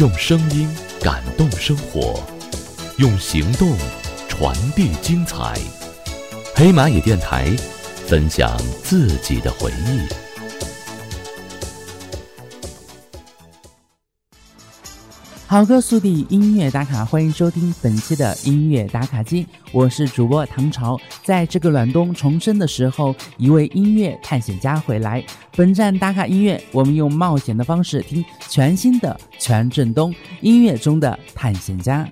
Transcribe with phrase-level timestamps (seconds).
[0.00, 0.66] 用声音
[1.02, 2.22] 感动生活，
[2.96, 3.76] 用行动
[4.30, 5.60] 传递精彩。
[6.54, 7.54] 黑蚂蚁电台，
[8.06, 10.29] 分享自己的回忆。
[15.50, 20.96] 好歌速递音乐打卡，欢迎收听本期的音乐打卡机，我是主播唐朝。
[21.24, 25.24] 在这个暖冬重生的时候，一位音乐探险家回来。
[25.56, 32.08] 本站打卡音乐，我们用冒险的方式听全新的全振东音乐中的探险家。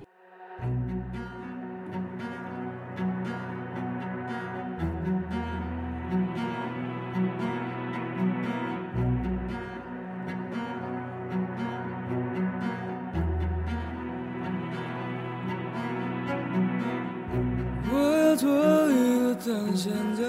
[18.39, 20.23] 做一个探险家，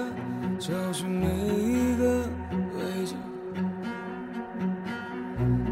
[0.59, 2.27] 找寻每一个
[2.75, 3.15] 位置。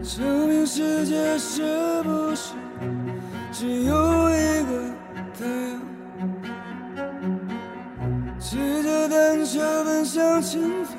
[0.01, 2.53] 证明世界是不是
[3.51, 4.71] 只有一个
[5.37, 5.81] 太阳？
[8.39, 10.95] 骑着单车奔向前方，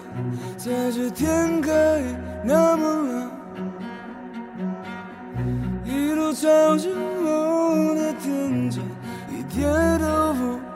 [0.59, 1.70] 在这天可
[2.01, 2.05] 以
[2.45, 3.31] 那么亮，
[5.86, 8.84] 一路朝着梦的天长，
[9.31, 10.70] 一点都不。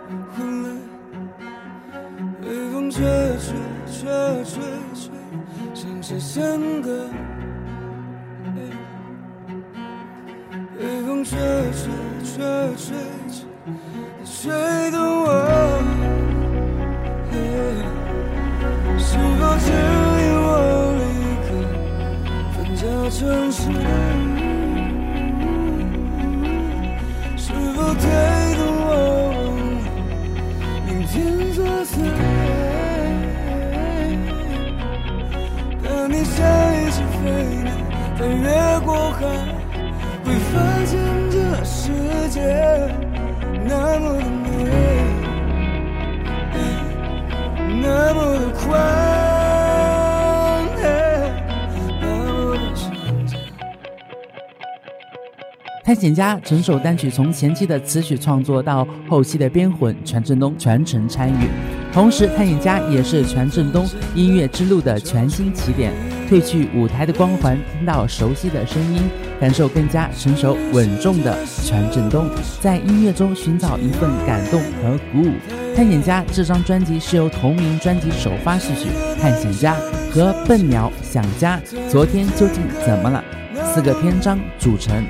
[6.35, 6.43] 山
[6.83, 6.91] 歌，
[10.81, 11.39] 微风吹
[11.71, 11.81] 吹
[12.25, 12.35] 吹
[12.75, 12.97] 吹，
[14.19, 15.31] 它吹动我，
[18.99, 19.67] 是否指
[20.19, 20.51] 引我
[20.99, 21.03] 离
[21.45, 21.47] 开
[22.75, 23.63] 这城市？
[38.45, 38.51] 越
[38.81, 39.25] 过海，
[40.23, 41.01] 会发现
[41.31, 41.91] 这世
[42.29, 42.43] 界
[43.67, 44.53] 那么的美，
[47.81, 48.63] 那么的快
[55.83, 61.49] 探险家整首单曲从前期的词曲创作到后期的编混，全振东全程参与。
[61.93, 65.93] 同时，探险家也是全振东音乐之路的全新起点。
[66.29, 69.03] 褪去舞台的光环，听到熟悉的声音，
[69.41, 72.29] 感受更加成熟稳重的全振东，
[72.61, 75.33] 在音乐中寻找一份感动和鼓舞。
[75.77, 78.89] 探险家这张专辑是由同名专辑首发序曲
[79.21, 79.77] 《探险家》
[80.11, 83.23] 和《笨鸟想家》《昨天究竟怎么了》
[83.75, 85.05] 四个篇章组成。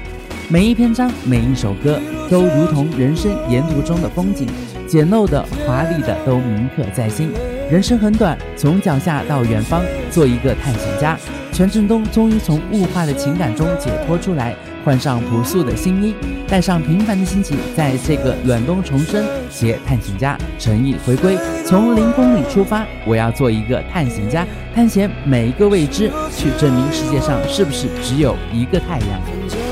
[0.48, 1.98] 每一篇章，每一首歌，
[2.30, 4.46] 都如同人生沿途中的风景，
[4.86, 7.30] 简陋的、华丽的，都铭刻在心。
[7.70, 11.18] 人生很短，从脚下到远方，做一个探险家。
[11.50, 14.54] 全振东终于从物化的情感中解脱出来，
[14.84, 16.14] 换上朴素的新衣，
[16.46, 21.38] 带上平凡的心情，在这个暖冬重生，携探险家诚意回归。
[21.64, 29.63] 从零公里出发，我要做一个探险家，探险每一个未知，去证明世界上是不是只有一个太阳。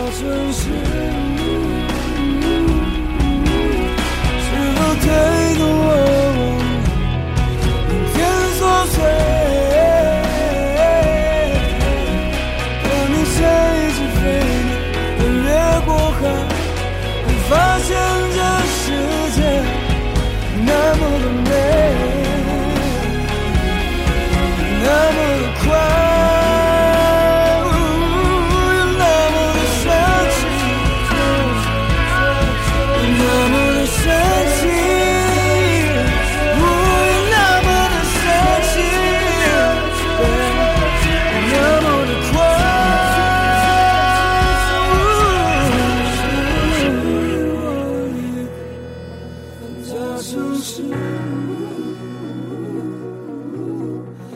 [50.65, 50.81] 是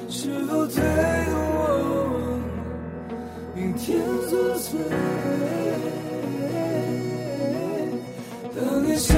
[0.09, 2.41] 是否最我
[3.55, 3.97] 明天
[4.29, 4.75] 作祟？
[8.57, 9.17] 等你想